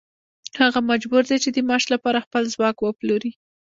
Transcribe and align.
هغه 0.61 0.79
مجبور 0.91 1.23
دی 1.29 1.37
چې 1.43 1.49
د 1.51 1.57
معاش 1.67 1.83
لپاره 1.93 2.23
خپل 2.25 2.43
ځواک 2.53 2.77
وپلوري 2.79 3.31